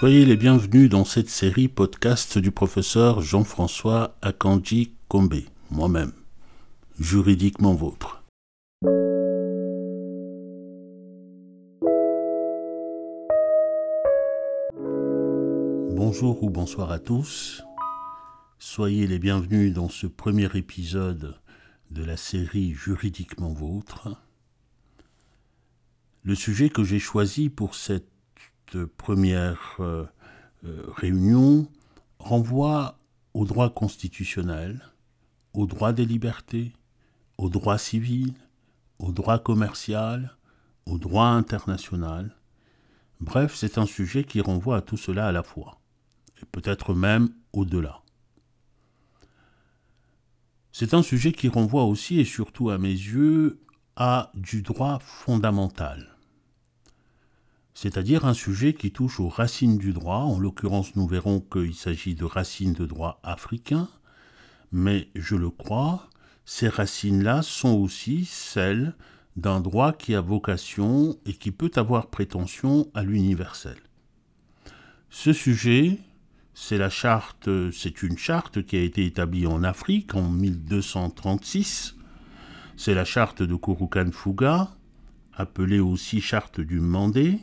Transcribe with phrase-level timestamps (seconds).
[0.00, 6.14] Soyez les bienvenus dans cette série podcast du professeur Jean-François Akanji Kombe, moi-même,
[6.98, 8.24] juridiquement vôtre.
[15.94, 17.62] Bonjour ou bonsoir à tous.
[18.58, 21.38] Soyez les bienvenus dans ce premier épisode
[21.90, 24.16] de la série Juridiquement vôtre.
[26.22, 28.08] Le sujet que j'ai choisi pour cette
[28.78, 30.04] première euh,
[30.64, 31.68] euh, réunion
[32.18, 32.98] renvoie
[33.34, 34.80] au droit constitutionnel,
[35.54, 36.72] au droit des libertés,
[37.38, 38.34] au droit civil,
[38.98, 40.36] au droit commercial,
[40.86, 42.36] au droit international.
[43.20, 45.80] Bref, c'est un sujet qui renvoie à tout cela à la fois,
[46.42, 48.02] et peut-être même au-delà.
[50.72, 53.60] C'est un sujet qui renvoie aussi et surtout à mes yeux
[53.96, 56.19] à du droit fondamental
[57.82, 60.18] c'est-à-dire un sujet qui touche aux racines du droit.
[60.18, 63.88] En l'occurrence, nous verrons qu'il s'agit de racines de droit africain,
[64.70, 66.10] mais je le crois,
[66.44, 68.94] ces racines-là sont aussi celles
[69.36, 73.78] d'un droit qui a vocation et qui peut avoir prétention à l'universel.
[75.08, 76.00] Ce sujet,
[76.52, 81.96] c'est la charte, c'est une charte qui a été établie en Afrique en 1236.
[82.76, 84.68] C'est la charte de Kurukan Fuga,
[85.32, 87.38] appelée aussi charte du Mandé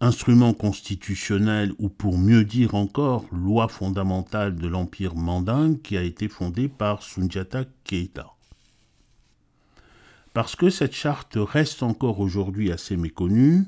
[0.00, 6.28] instrument constitutionnel ou pour mieux dire encore loi fondamentale de l'Empire mandingue qui a été
[6.28, 8.32] fondée par Sundiata Keita.
[10.34, 13.64] Parce que cette charte reste encore aujourd'hui assez méconnue,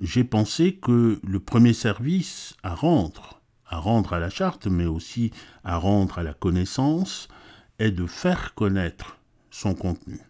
[0.00, 5.32] j'ai pensé que le premier service à rendre, à rendre à la charte, mais aussi
[5.64, 7.28] à rendre à la connaissance,
[7.78, 9.18] est de faire connaître
[9.50, 10.20] son contenu.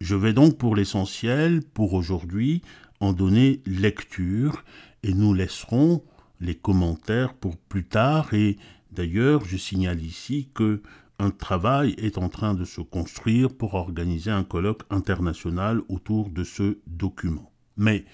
[0.00, 2.62] Je vais donc pour l'essentiel, pour aujourd'hui,
[3.00, 4.64] en donner lecture
[5.02, 6.02] et nous laisserons
[6.40, 8.56] les commentaires pour plus tard et
[8.92, 10.82] d'ailleurs je signale ici que
[11.18, 16.44] un travail est en train de se construire pour organiser un colloque international autour de
[16.44, 17.50] ce document.
[17.76, 18.04] Mais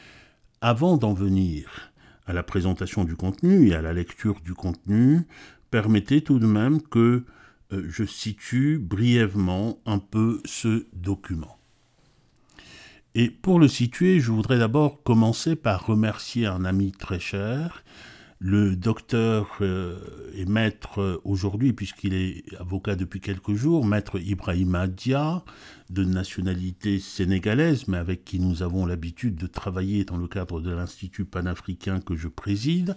[0.63, 1.93] avant d'en venir
[2.27, 5.27] à la présentation du contenu et à la lecture du contenu,
[5.71, 7.25] permettez tout de même que
[7.73, 11.59] euh, je situe brièvement un peu ce document.
[13.17, 17.85] Et pour le situer, je voudrais d'abord commencer par remercier un ami très cher,
[18.41, 19.97] le docteur euh,
[20.35, 25.45] et maître aujourd'hui, puisqu'il est avocat depuis quelques jours, maître Ibrahim Dia,
[25.91, 30.73] de nationalité sénégalaise, mais avec qui nous avons l'habitude de travailler dans le cadre de
[30.73, 32.97] l'Institut panafricain que je préside,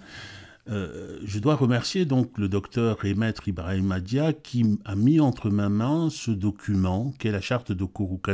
[0.69, 5.50] euh, je dois remercier donc le docteur et maître Ibrahim Adia qui a mis entre
[5.50, 7.88] ma main ce document qu'est la charte de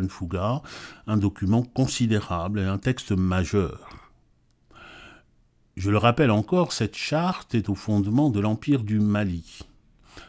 [0.09, 0.61] Fuga,
[1.05, 4.11] un document considérable et un texte majeur.
[5.75, 9.59] Je le rappelle encore, cette charte est au fondement de l'Empire du Mali.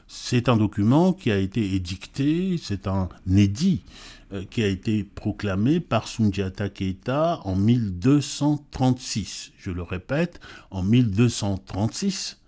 [0.06, 3.82] C'est un document qui a été édicté, c'est un édit
[4.50, 9.52] qui a été proclamé par Sundiata Keita en 1236.
[9.58, 10.40] Je le répète,
[10.70, 12.40] en 1236,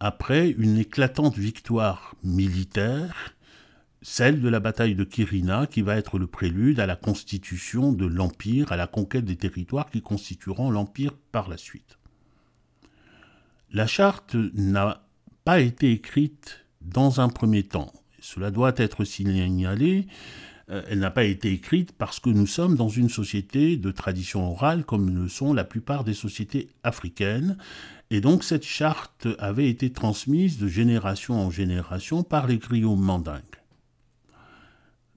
[0.00, 3.34] après une éclatante victoire militaire,
[4.02, 8.06] celle de la bataille de Kirina, qui va être le prélude à la constitution de
[8.06, 11.98] l'Empire, à la conquête des territoires qui constitueront l'Empire par la suite.
[13.72, 15.06] La charte n'a
[15.44, 17.92] pas été écrite dans un premier temps.
[18.20, 20.12] Cela doit être signalé euh,
[20.88, 24.84] elle n'a pas été écrite parce que nous sommes dans une société de tradition orale
[24.84, 27.56] comme le sont la plupart des sociétés africaines.
[28.10, 33.42] Et donc cette charte avait été transmise de génération en génération par les griots mandingues.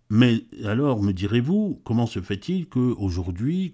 [0.09, 3.71] Mais alors, me direz-vous, comment se fait-il qu'aujourd'hui,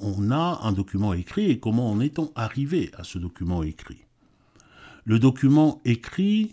[0.00, 4.04] on a un document écrit et comment en est-on arrivé à ce document écrit?
[5.04, 6.52] Le document écrit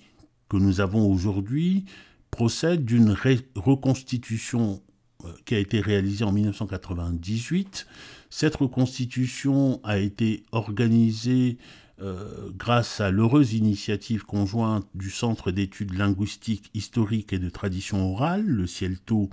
[0.50, 1.86] que nous avons aujourd'hui
[2.32, 3.16] procède d'une
[3.56, 4.82] reconstitution
[5.26, 7.88] euh, qui a été réalisée en 1998.
[8.30, 11.58] Cette reconstitution a été organisée
[12.00, 18.46] euh, grâce à l'heureuse initiative conjointe du Centre d'études linguistiques, historiques et de tradition orale,
[18.46, 19.32] le CELTO,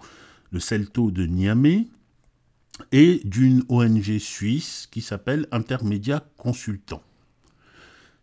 [0.51, 1.89] le CELTO de Niamey,
[2.91, 7.03] et d'une ONG suisse qui s'appelle Intermédia Consultant.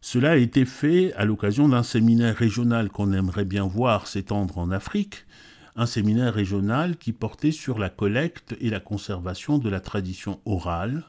[0.01, 4.71] Cela a été fait à l'occasion d'un séminaire régional qu'on aimerait bien voir s'étendre en
[4.71, 5.25] Afrique,
[5.75, 11.05] un séminaire régional qui portait sur la collecte et la conservation de la tradition orale.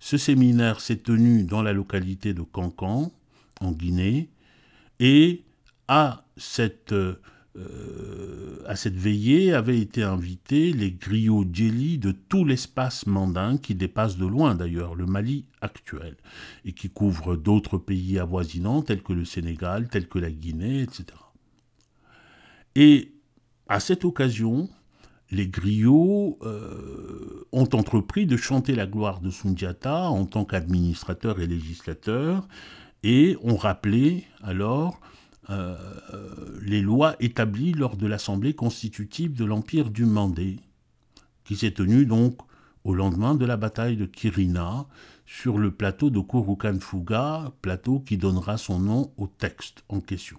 [0.00, 3.12] Ce séminaire s'est tenu dans la localité de Cancan,
[3.60, 4.28] en Guinée,
[4.98, 5.44] et
[5.86, 6.94] à cette
[7.56, 13.76] euh, à cette veillée avaient été invités les griots djeli de tout l'espace mandin qui
[13.76, 16.16] dépasse de loin d'ailleurs le Mali actuel
[16.64, 21.06] et qui couvre d'autres pays avoisinants tels que le Sénégal, tels que la Guinée, etc.
[22.74, 23.12] Et
[23.68, 24.68] à cette occasion,
[25.30, 31.46] les griots euh, ont entrepris de chanter la gloire de Sundiata en tant qu'administrateur et
[31.46, 32.48] législateur
[33.04, 35.00] et ont rappelé alors
[35.50, 35.76] euh,
[36.62, 40.60] les lois établies lors de l'Assemblée constitutive de l'Empire du Mandé,
[41.44, 42.38] qui s'est tenue donc
[42.84, 44.86] au lendemain de la bataille de Kirina
[45.26, 50.38] sur le plateau de Kurukan-Fuga, plateau qui donnera son nom au texte en question.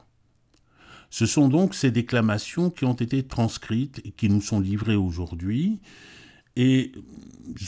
[1.09, 5.79] Ce sont donc ces déclamations qui ont été transcrites et qui nous sont livrées aujourd'hui,
[6.55, 6.91] et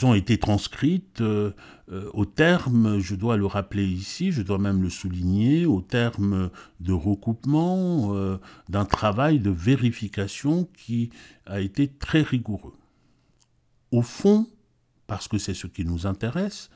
[0.02, 1.52] ont été transcrites euh,
[1.90, 6.50] euh, au terme, je dois le rappeler ici, je dois même le souligner, au terme
[6.80, 8.38] de recoupement, euh,
[8.68, 11.10] d'un travail de vérification qui
[11.46, 12.74] a été très rigoureux.
[13.90, 14.46] Au fond,
[15.06, 16.70] parce que c'est ce qui nous intéresse,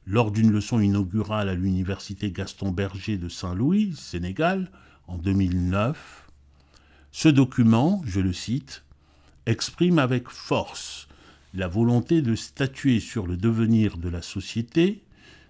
[0.06, 4.72] lors d'une leçon inaugurale à l'université Gaston Berger de Saint-Louis, Sénégal,
[5.08, 6.28] en 2009,
[7.12, 8.84] ce document, je le cite,
[9.46, 11.07] exprime avec force
[11.58, 15.02] la volonté de statuer sur le devenir de la société,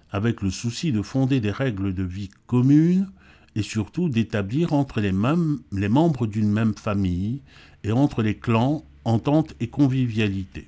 [0.09, 3.11] avec le souci de fonder des règles de vie communes
[3.55, 5.11] et surtout d'établir entre les,
[5.73, 7.41] les membres d'une même famille
[7.83, 10.67] et entre les clans entente et convivialité.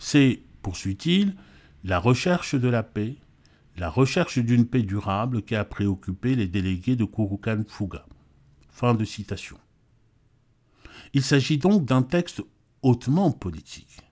[0.00, 1.36] C'est, poursuit-il,
[1.84, 3.14] la recherche de la paix,
[3.76, 8.04] la recherche d'une paix durable qui a préoccupé les délégués de Kurukan Fuga.
[8.68, 9.58] Fin de citation.
[11.14, 12.42] Il s'agit donc d'un texte
[12.82, 14.02] hautement politique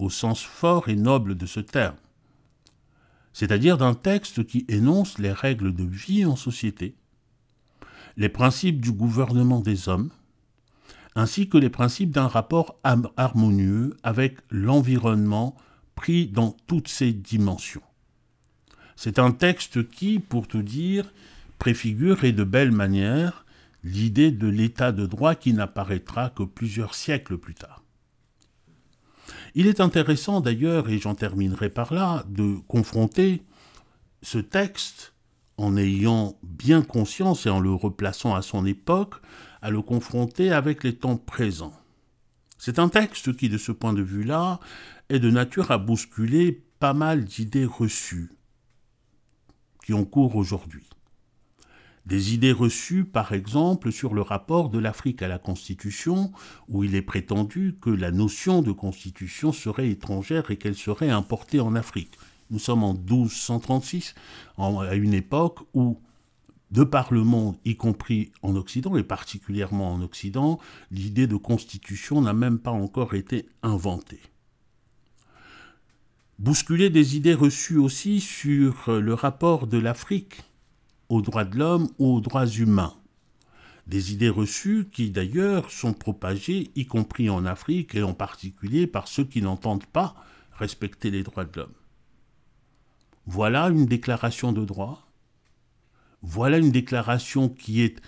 [0.00, 1.96] au sens fort et noble de ce terme,
[3.32, 6.94] c'est-à-dire d'un texte qui énonce les règles de vie en société,
[8.16, 10.10] les principes du gouvernement des hommes,
[11.14, 12.78] ainsi que les principes d'un rapport
[13.16, 15.56] harmonieux avec l'environnement
[15.94, 17.82] pris dans toutes ses dimensions.
[18.96, 21.12] C'est un texte qui, pour tout dire,
[21.58, 23.44] préfigure et de belle manière
[23.82, 27.79] l'idée de l'état de droit qui n'apparaîtra que plusieurs siècles plus tard.
[29.54, 33.42] Il est intéressant d'ailleurs, et j'en terminerai par là, de confronter
[34.22, 35.14] ce texte
[35.56, 39.14] en ayant bien conscience et en le replaçant à son époque,
[39.62, 41.74] à le confronter avec les temps présents.
[42.58, 44.60] C'est un texte qui, de ce point de vue-là,
[45.08, 48.30] est de nature à bousculer pas mal d'idées reçues
[49.84, 50.86] qui ont cours aujourd'hui.
[52.06, 56.32] Des idées reçues, par exemple, sur le rapport de l'Afrique à la Constitution,
[56.68, 61.60] où il est prétendu que la notion de Constitution serait étrangère et qu'elle serait importée
[61.60, 62.18] en Afrique.
[62.50, 64.14] Nous sommes en 1236,
[64.58, 66.00] à une époque où,
[66.70, 70.58] de par le monde, y compris en Occident, et particulièrement en Occident,
[70.90, 74.20] l'idée de Constitution n'a même pas encore été inventée
[76.40, 80.42] bousculer des idées reçues aussi sur le rapport de l'Afrique
[81.10, 82.94] aux droits de l'homme ou aux droits humains.
[83.86, 89.08] Des idées reçues qui d'ailleurs sont propagées, y compris en Afrique et en particulier par
[89.08, 90.14] ceux qui n'entendent pas
[90.52, 91.74] respecter les droits de l'homme.
[93.26, 95.08] Voilà une déclaration de droit.
[96.22, 98.00] Voilà une déclaration qui est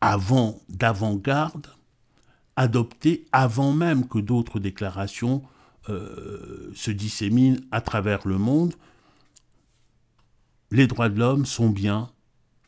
[0.00, 1.66] avant d'avant-garde,
[2.56, 5.42] adoptée avant même que d'autres déclarations
[5.90, 8.74] euh, se disséminent à travers le monde.
[10.70, 12.10] Les droits de l'homme sont bien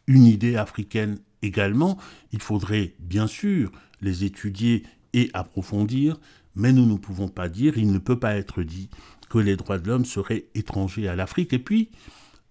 [0.06, 1.98] une idée africaine également.
[2.32, 6.18] Il faudrait bien sûr les étudier et approfondir,
[6.54, 8.88] mais nous ne pouvons pas dire, il ne peut pas être dit
[9.28, 11.52] que les droits de l'homme seraient étrangers à l'Afrique.
[11.52, 11.90] Et puis,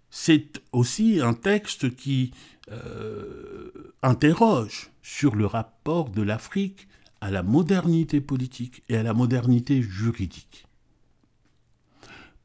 [0.10, 2.32] c'est aussi un texte qui
[2.72, 6.88] euh, interroge sur le rapport de l'Afrique
[7.22, 10.66] à la modernité politique et à la modernité juridique.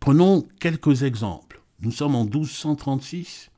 [0.00, 1.62] Prenons quelques exemples.
[1.80, 3.50] Nous sommes en 1236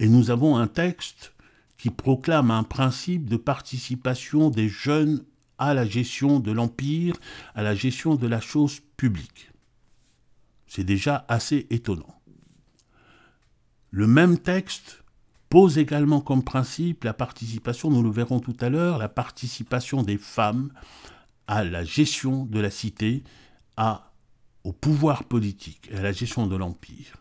[0.00, 1.32] et nous avons un texte
[1.76, 5.24] qui proclame un principe de participation des jeunes
[5.58, 7.16] à la gestion de l'Empire,
[7.54, 9.50] à la gestion de la chose publique.
[10.66, 12.20] C'est déjà assez étonnant.
[13.90, 15.02] Le même texte
[15.48, 20.18] pose également comme principe la participation, nous le verrons tout à l'heure, la participation des
[20.18, 20.70] femmes
[21.46, 23.24] à la gestion de la cité,
[24.64, 27.17] au pouvoir politique et à la gestion de l'Empire.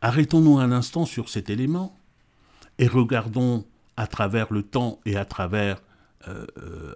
[0.00, 1.96] Arrêtons-nous un instant sur cet élément
[2.78, 5.82] et regardons à travers le temps et à travers,
[6.28, 6.46] euh,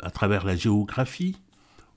[0.02, 1.37] à travers la géographie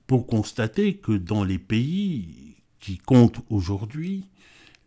[0.06, 4.24] pour constater que dans les pays qui comptent aujourd'hui,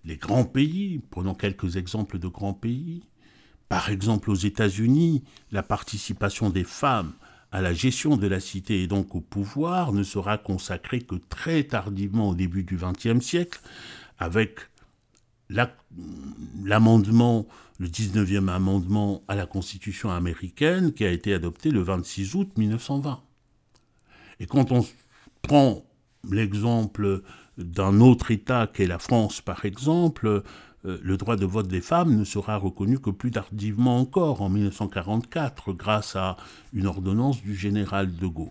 [0.06, 3.04] les grands pays, prenons quelques exemples de grands pays,
[3.70, 7.14] par exemple aux États-Unis, la participation des femmes
[7.52, 11.64] à la gestion de la cité et donc au pouvoir ne sera consacrée que très
[11.64, 13.60] tardivement au début du XXe siècle,
[14.18, 14.60] avec
[15.50, 17.48] l'amendement,
[17.80, 23.22] le 19e amendement à la Constitution américaine qui a été adopté le 26 août 1920.
[24.40, 24.86] Et quand on
[25.42, 25.84] prend
[26.30, 27.24] l'exemple
[27.58, 30.44] d'un autre État qu'est la France, par exemple,
[30.86, 34.50] euh, le droit de vote des femmes ne sera reconnu que plus tardivement encore, en
[34.50, 36.38] 1944, grâce à
[36.74, 38.48] une ordonnance du général de Gaulle.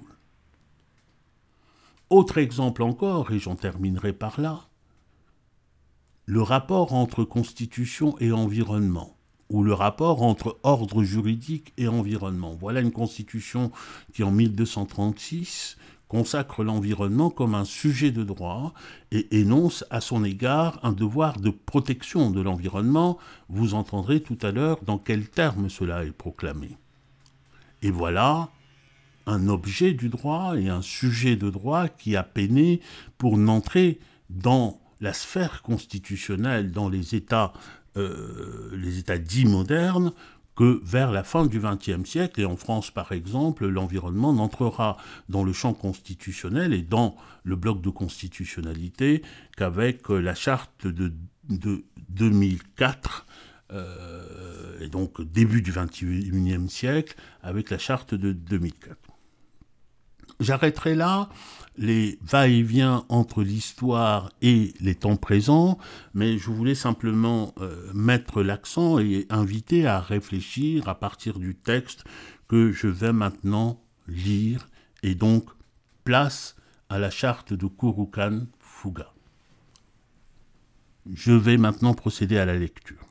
[2.11, 4.68] Autre exemple encore, et j'en terminerai par là,
[6.29, 9.17] le rapport entre constitution et environnement,
[9.49, 12.55] ou le rapport entre ordre juridique et environnement.
[12.61, 13.73] Voilà une constitution
[14.13, 18.75] qui, en 1236, consacre l'environnement comme un sujet de droit
[19.11, 23.17] et énonce à son égard un devoir de protection de l'environnement.
[23.49, 26.77] Vous entendrez tout à l'heure dans quels termes cela est proclamé.
[27.81, 28.51] Et voilà
[29.25, 32.83] un objet du droit et un sujet de droit qui a peiné
[33.17, 37.53] pour n'entrer dans la sphère constitutionnelle dans les États,
[37.97, 40.13] euh, les États dits modernes
[40.57, 44.97] que vers la fin du XXe siècle, et en France par exemple, l'environnement n'entrera
[45.29, 49.23] dans le champ constitutionnel et dans le bloc de constitutionnalité
[49.57, 51.13] qu'avec la charte de,
[52.09, 53.27] 2004,
[53.71, 59.08] euh, et donc début du XXIe siècle, avec la charte de 2004.
[60.41, 61.29] J'arrêterai là
[61.79, 65.79] les va-et-vient entre l'histoire et les temps présents,
[66.13, 72.05] mais je voulais simplement euh, mettre l'accent et inviter à réfléchir à partir du texte
[72.49, 74.69] que je vais maintenant lire,
[75.03, 75.45] et donc
[76.03, 76.57] place
[76.89, 79.13] à la charte de Kurukan Fuga.
[81.13, 83.07] Je vais maintenant procéder à la lecture.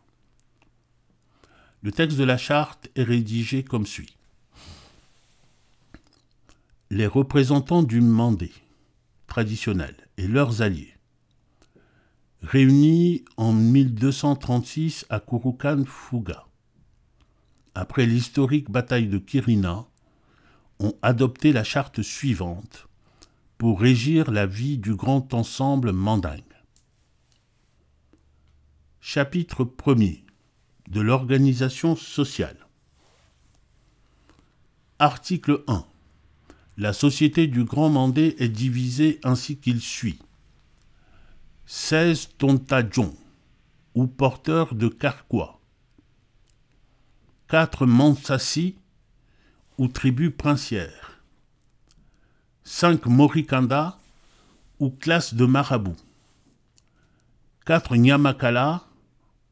[1.83, 4.16] Le texte de la charte est rédigé comme suit
[6.89, 8.51] les représentants du Mandé
[9.27, 10.93] traditionnel et leurs alliés,
[12.41, 16.45] réunis en 1236 à Kurukan Fuga,
[17.75, 19.85] après l'historique bataille de Kirina,
[20.79, 22.87] ont adopté la charte suivante
[23.57, 26.41] pour régir la vie du grand ensemble mandingue.
[29.01, 30.23] Chapitre 1er
[30.89, 32.67] de l'organisation sociale.
[34.99, 35.85] Article 1
[36.77, 40.19] la société du Grand Mandé est divisée ainsi qu'il suit.
[41.65, 43.15] 16 Tontadjons,
[43.95, 45.59] ou porteurs de carquois.
[47.49, 48.75] 4 Mansassi,
[49.79, 51.19] ou tribus princières.
[52.63, 53.97] 5 Morikanda,
[54.79, 55.97] ou classe de marabouts.
[57.65, 58.83] 4 Nyamakala,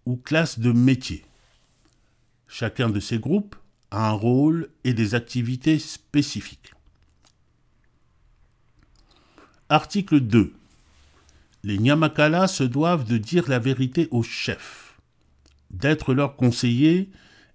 [0.05, 1.25] ou classe de métiers.
[2.48, 3.55] Chacun de ces groupes
[3.89, 6.75] a un rôle et des activités spécifiques.
[9.69, 10.53] Article 2.
[11.63, 15.00] Les Nyamakala se doivent de dire la vérité au chef,
[15.72, 17.10] d'être leur conseiller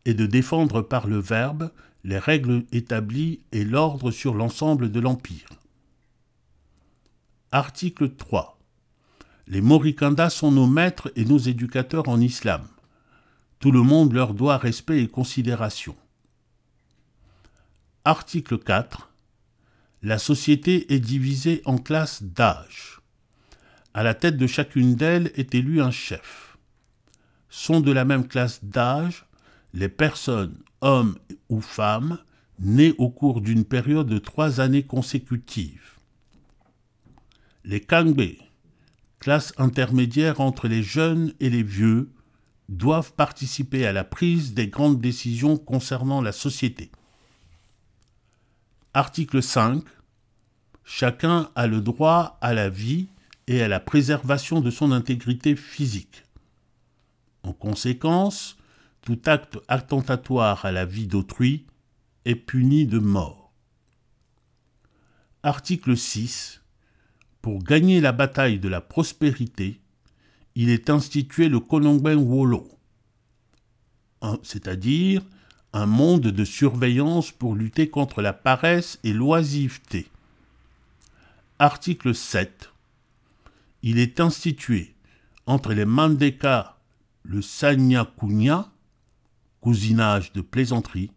[0.06, 1.70] et de défendre par le verbe
[2.02, 5.50] les règles établies et l'ordre sur l'ensemble de l'Empire.
[7.52, 8.58] Article 3.
[9.46, 12.66] Les Morikandas sont nos maîtres et nos éducateurs en islam.
[13.60, 15.94] Tout le monde leur doit respect et considération.
[18.04, 19.09] Article 4.
[20.02, 23.00] La société est divisée en classes d'âge.
[23.92, 26.56] À la tête de chacune d'elles est élu un chef.
[27.50, 29.26] Sont de la même classe d'âge
[29.74, 31.18] les personnes, hommes
[31.50, 32.18] ou femmes,
[32.60, 35.98] nées au cours d'une période de trois années consécutives.
[37.64, 38.22] Les Kangbe,
[39.18, 42.10] classe intermédiaire entre les jeunes et les vieux,
[42.70, 46.90] doivent participer à la prise des grandes décisions concernant la société.
[48.92, 49.84] Article 5.
[50.82, 53.08] Chacun a le droit à la vie
[53.46, 56.24] et à la préservation de son intégrité physique.
[57.44, 58.56] En conséquence,
[59.02, 61.66] tout acte attentatoire à la vie d'autrui
[62.24, 63.52] est puni de mort.
[65.44, 66.60] Article 6.
[67.42, 69.80] Pour gagner la bataille de la prospérité,
[70.56, 72.68] il est institué le Wolo,
[74.42, 75.22] c'est-à-dire
[75.72, 80.08] un monde de surveillance pour lutter contre la paresse et l'oisiveté.
[81.58, 82.70] Article 7.
[83.82, 84.94] Il est institué
[85.46, 86.76] entre les Mandeka
[87.22, 88.70] le Sanyakunya,
[89.60, 91.10] cousinage de plaisanterie,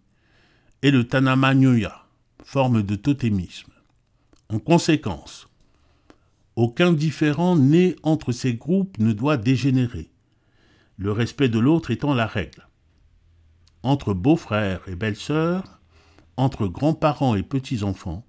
[0.82, 2.06] et le Tanamanyoya,
[2.44, 3.72] forme de totémisme.
[4.50, 5.48] En conséquence,
[6.56, 10.10] aucun différent né entre ces groupes ne doit dégénérer,
[10.98, 12.68] le respect de l'autre étant la règle.
[13.84, 15.82] Entre beaux-frères et belles-sœurs,
[16.38, 18.26] entre grands-parents et petits-enfants,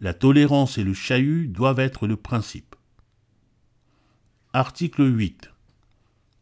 [0.00, 2.76] la tolérance et le chahut doivent être le principe.
[4.52, 5.50] Article 8.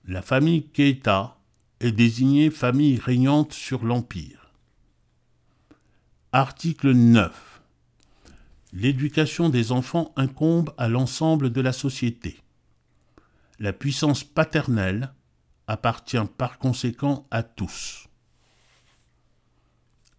[0.06, 1.38] La famille Keita
[1.80, 4.52] est désignée famille régnante sur l'Empire.
[6.32, 7.62] Article 9.
[8.72, 12.42] L'éducation des enfants incombe à l'ensemble de la société.
[13.59, 15.12] La puissance paternelle
[15.66, 18.09] appartient par conséquent à tous.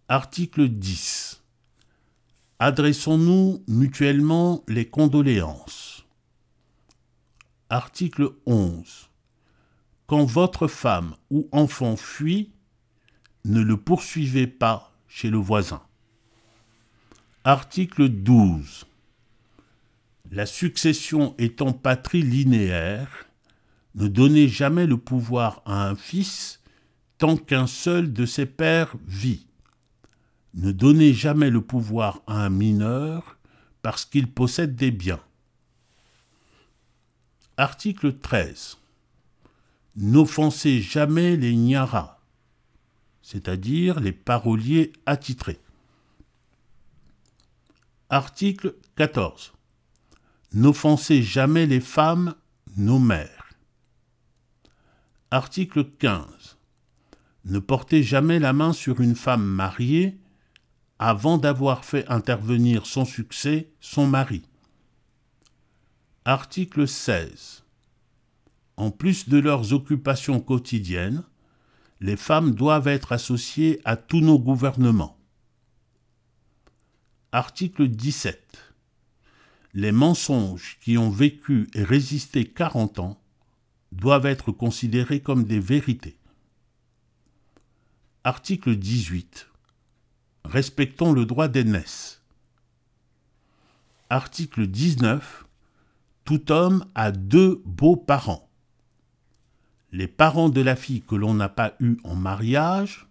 [0.08, 1.42] Article 10.
[2.60, 6.06] Adressons-nous mutuellement les condoléances.
[7.70, 9.10] Article 11.
[10.06, 12.52] Quand votre femme ou enfant fuit,
[13.44, 15.82] ne le poursuivez pas chez le voisin.
[17.42, 18.86] Article 12.
[20.30, 23.26] La succession étant patrie linéaire,
[23.96, 26.60] ne donnez jamais le pouvoir à un fils
[27.18, 29.45] tant qu'un seul de ses pères vit.
[30.56, 33.36] Ne donnez jamais le pouvoir à un mineur
[33.82, 35.20] parce qu'il possède des biens.
[37.56, 38.78] Article 13
[39.96, 42.18] n'offensez jamais les nyaras,
[43.22, 45.58] c'est-à-dire les paroliers attitrés.
[48.10, 49.52] Article 14.
[50.52, 52.34] N'offensez jamais les femmes,
[52.76, 53.50] nos mères.
[55.30, 56.56] Article 15.
[57.46, 60.18] Ne portez jamais la main sur une femme mariée
[60.98, 64.42] avant d'avoir fait intervenir son succès son mari.
[66.24, 67.66] Article 16
[68.76, 71.24] en plus de leurs occupations quotidiennes,
[72.00, 75.18] les femmes doivent être associées à tous nos gouvernements.
[77.32, 78.74] Article 17.
[79.72, 83.20] Les mensonges qui ont vécu et résisté 40 ans
[83.92, 86.18] doivent être considérés comme des vérités.
[88.24, 89.48] Article 18.
[90.46, 92.22] Respectons le droit d'aînesse.
[94.10, 95.44] Article 19.
[96.24, 98.46] Tout homme a deux beaux parents
[99.96, 103.08] les parents de la fille que l'on n'a pas eue en mariage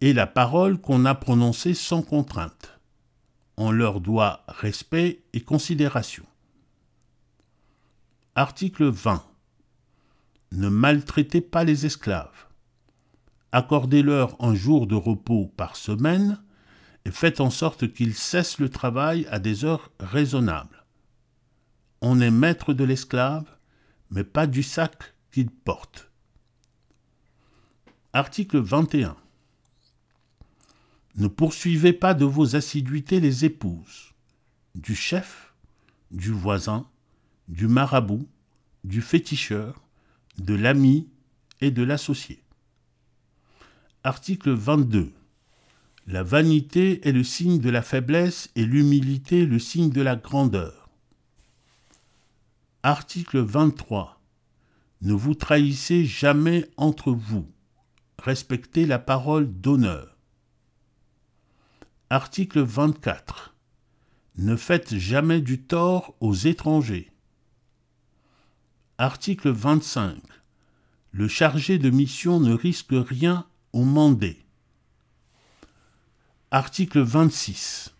[0.00, 2.80] et la parole qu'on a prononcée sans contrainte.
[3.56, 6.24] On leur doit respect et considération.
[8.34, 9.22] Article 20.
[10.52, 12.46] Ne maltraitez pas les esclaves.
[13.52, 16.42] Accordez-leur un jour de repos par semaine
[17.04, 20.86] et faites en sorte qu'ils cessent le travail à des heures raisonnables.
[22.00, 23.44] On est maître de l'esclave,
[24.10, 26.10] mais pas du sac qu'il porte.
[28.14, 29.16] Article 21.
[31.16, 34.14] Ne poursuivez pas de vos assiduités les épouses
[34.74, 35.54] du chef,
[36.10, 36.88] du voisin,
[37.48, 38.26] du marabout,
[38.84, 39.82] du féticheur,
[40.38, 41.08] de l'ami
[41.60, 42.41] et de l'associé.
[44.04, 45.12] Article 22.
[46.08, 50.90] La vanité est le signe de la faiblesse et l'humilité le signe de la grandeur.
[52.82, 54.20] Article 23.
[55.02, 57.46] Ne vous trahissez jamais entre vous.
[58.18, 60.16] Respectez la parole d'honneur.
[62.10, 63.54] Article 24.
[64.36, 67.12] Ne faites jamais du tort aux étrangers.
[68.98, 70.16] Article 25.
[71.12, 73.46] Le chargé de mission ne risque rien
[73.80, 74.44] mandé.
[76.50, 77.94] Article 26.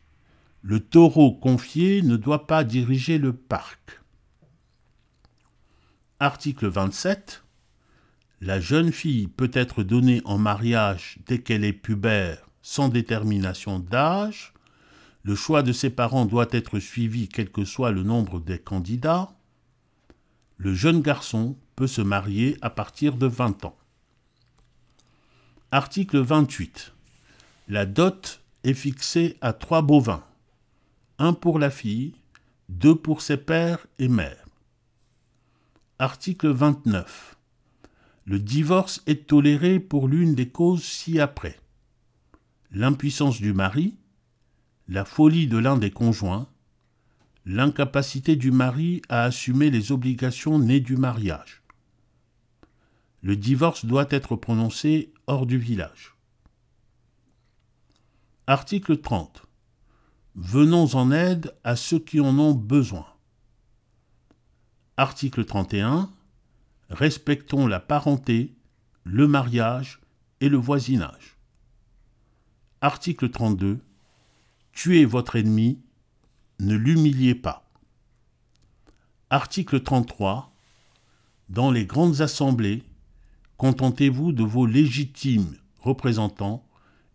[0.61, 4.01] Le taureau confié ne doit pas diriger le parc.
[6.21, 7.43] Article 27.
[8.41, 14.53] La jeune fille peut être donnée en mariage dès qu'elle est pubère sans détermination d'âge.
[15.25, 19.33] Le choix de ses parents doit être suivi quel que soit le nombre des candidats.
[20.59, 23.77] Le jeune garçon peut se marier à partir de 20 ans.
[25.75, 26.93] Article 28.
[27.69, 30.23] La dot est fixée à trois bovins.
[31.17, 32.13] Un pour la fille,
[32.69, 34.45] deux pour ses pères et mères.
[35.99, 37.39] Article 29.
[38.27, 41.59] Le divorce est toléré pour l'une des causes ci-après.
[42.71, 43.97] L'impuissance du mari,
[44.89, 46.51] la folie de l'un des conjoints,
[47.47, 51.62] l'incapacité du mari à assumer les obligations nées du mariage.
[53.23, 56.17] Le divorce doit être prononcé hors du village.
[58.49, 59.47] Article 30.
[60.35, 63.07] Venons en aide à ceux qui en ont besoin.
[64.97, 66.11] Article 31.
[66.91, 68.57] Respectons la parenté,
[69.05, 70.01] le mariage
[70.41, 71.39] et le voisinage.
[72.81, 73.79] Article 32.
[74.73, 75.81] Tuez votre ennemi,
[76.59, 77.71] ne l'humiliez pas.
[79.31, 80.53] Article 33.
[81.49, 82.83] Dans les grandes assemblées,
[83.62, 86.66] contentez-vous de vos légitimes représentants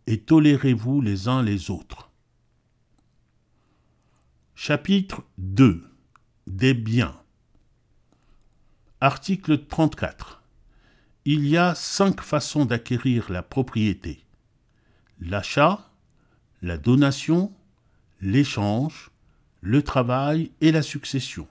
[0.05, 2.09] et tolérez-vous les uns les autres.
[4.55, 5.83] Chapitre 2.
[6.47, 7.17] Des biens.
[9.01, 10.41] Article 34.
[11.25, 14.23] Il y a cinq façons d'acquérir la propriété.
[15.19, 15.91] L'achat,
[16.61, 17.51] la donation,
[18.21, 19.11] l'échange,
[19.59, 21.45] le travail et la succession.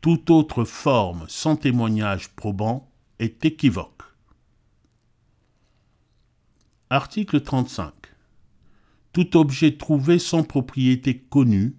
[0.00, 2.89] Toute autre forme sans témoignage probant
[3.20, 4.02] est équivoque.
[6.88, 7.92] Article 35.
[9.12, 11.76] Tout objet trouvé sans propriété connue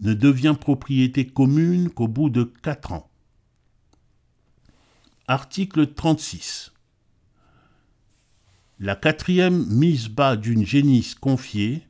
[0.00, 3.08] ne devient propriété commune qu'au bout de quatre ans.
[5.28, 6.72] Article 36.
[8.80, 11.86] La quatrième mise bas d'une génisse confiée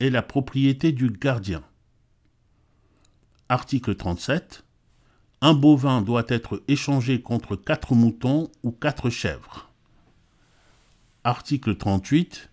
[0.00, 1.64] est la propriété du gardien.
[3.48, 4.67] Article 37.
[5.40, 9.70] Un bovin doit être échangé contre quatre moutons ou quatre chèvres.
[11.22, 12.50] Article 38.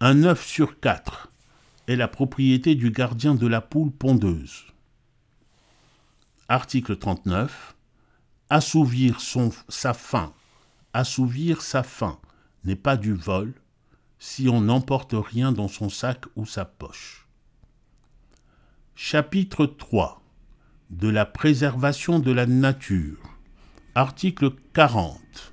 [0.00, 1.32] Un œuf sur quatre
[1.86, 4.66] est la propriété du gardien de la poule pondeuse.
[6.48, 7.74] Article 39
[8.50, 10.32] assouvir son, sa faim,
[10.92, 12.18] assouvir sa faim
[12.64, 13.54] n'est pas du vol
[14.18, 17.26] si on n'emporte rien dans son sac ou sa poche.
[18.94, 20.20] Chapitre 3
[20.90, 23.36] de la préservation de la nature.
[23.94, 25.52] Article 40.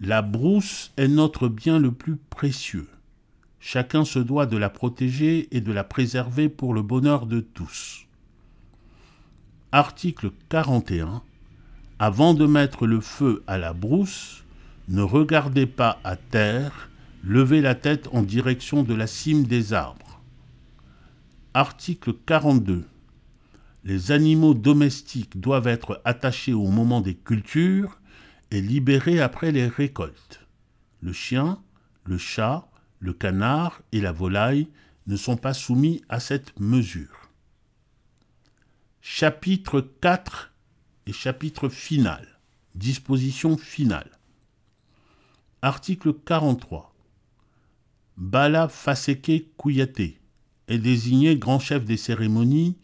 [0.00, 2.88] La brousse est notre bien le plus précieux.
[3.60, 8.06] Chacun se doit de la protéger et de la préserver pour le bonheur de tous.
[9.72, 11.22] Article 41.
[11.98, 14.44] Avant de mettre le feu à la brousse,
[14.88, 16.90] ne regardez pas à terre,
[17.24, 20.20] levez la tête en direction de la cime des arbres.
[21.54, 22.84] Article 42.
[23.88, 27.98] Les animaux domestiques doivent être attachés au moment des cultures
[28.50, 30.46] et libérés après les récoltes.
[31.00, 31.62] Le chien,
[32.04, 34.68] le chat, le canard et la volaille
[35.06, 37.30] ne sont pas soumis à cette mesure.
[39.00, 40.52] Chapitre 4
[41.10, 42.38] chapitre final.
[42.74, 44.10] Disposition finale.
[45.62, 46.94] Article 43.
[48.18, 50.20] Bala Faseke Kouyaté
[50.66, 52.76] est désigné grand chef des cérémonies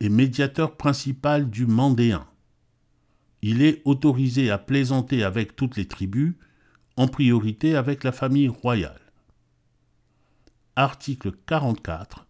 [0.00, 2.26] et médiateur principal du Mandéen.
[3.42, 6.34] Il est autorisé à plaisanter avec toutes les tribus,
[6.96, 9.00] en priorité avec la famille royale.
[10.74, 12.26] Article 44.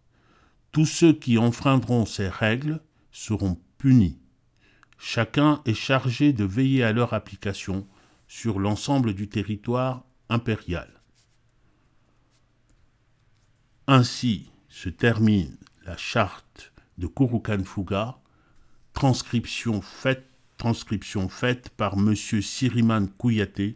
[0.71, 4.19] Tous ceux qui enfreindront ces règles seront punis.
[4.99, 7.87] Chacun est chargé de veiller à leur application
[8.27, 11.01] sur l'ensemble du territoire impérial.
[13.87, 18.19] Ainsi se termine la charte de Kurukan Fuga,
[18.93, 20.25] transcription faite,
[20.57, 22.15] transcription faite par M.
[22.15, 23.75] Siriman Kouyaté,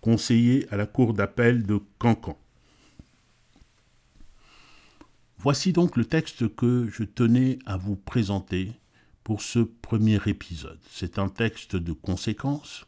[0.00, 2.36] conseiller à la cour d'appel de Cancan.
[5.38, 8.72] Voici donc le texte que je tenais à vous présenter
[9.22, 10.80] pour ce premier épisode.
[10.90, 12.86] C'est un texte de conséquence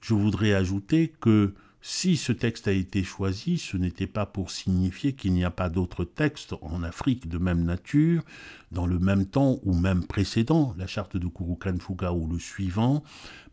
[0.00, 1.54] Je voudrais ajouter que
[1.88, 5.68] si ce texte a été choisi, ce n'était pas pour signifier qu'il n'y a pas
[5.68, 8.24] d'autres textes en Afrique de même nature,
[8.72, 13.04] dans le même temps ou même précédent, la charte de Kurukan-Fuga ou le suivant,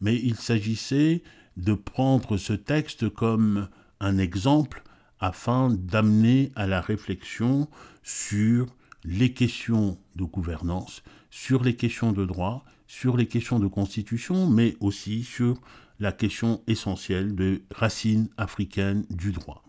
[0.01, 1.21] mais il s'agissait
[1.57, 3.69] de prendre ce texte comme
[3.99, 4.81] un exemple
[5.19, 7.67] afin d'amener à la réflexion
[8.01, 8.65] sur
[9.03, 14.75] les questions de gouvernance, sur les questions de droit, sur les questions de constitution, mais
[14.79, 15.61] aussi sur
[16.03, 19.63] la question essentielle de racines africaines du droit.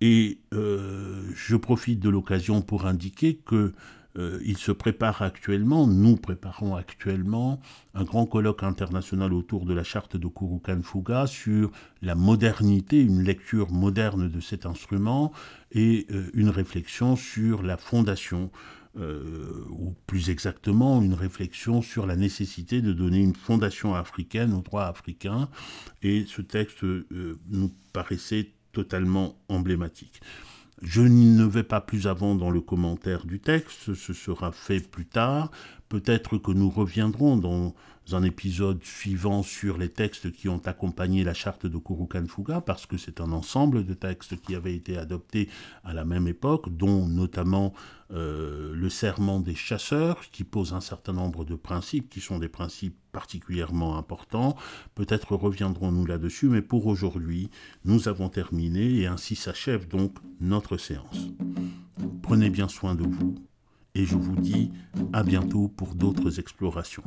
[0.00, 3.74] Et euh, je profite de l'occasion pour indiquer que
[4.18, 7.60] euh, il se prépare actuellement, nous préparons actuellement
[7.94, 13.22] un grand colloque international autour de la charte de Kurukan Fuga sur la modernité, une
[13.22, 15.32] lecture moderne de cet instrument
[15.70, 18.50] et euh, une réflexion sur la fondation
[18.98, 24.60] euh, ou plus exactement une réflexion sur la nécessité de donner une fondation africaine au
[24.60, 25.48] droit africain.
[26.02, 30.20] Et ce texte euh, nous paraissait totalement emblématique.
[30.82, 35.06] Je ne vais pas plus avant dans le commentaire du texte, ce sera fait plus
[35.06, 35.50] tard.
[35.92, 37.74] Peut-être que nous reviendrons dans
[38.12, 42.86] un épisode suivant sur les textes qui ont accompagné la charte de Kurukan Fuga, parce
[42.86, 45.50] que c'est un ensemble de textes qui avaient été adoptés
[45.84, 47.74] à la même époque, dont notamment
[48.10, 52.48] euh, le serment des chasseurs, qui pose un certain nombre de principes, qui sont des
[52.48, 54.56] principes particulièrement importants.
[54.94, 57.50] Peut-être reviendrons-nous là-dessus, mais pour aujourd'hui,
[57.84, 61.28] nous avons terminé, et ainsi s'achève donc notre séance.
[62.22, 63.34] Prenez bien soin de vous,
[63.94, 64.70] et je vous dis
[65.12, 67.04] à bientôt pour d'autres explorations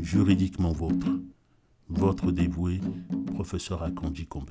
[0.00, 1.08] juridiquement vôtre.
[1.88, 2.80] Votre dévoué,
[3.34, 4.50] professeur Akanji Kombe.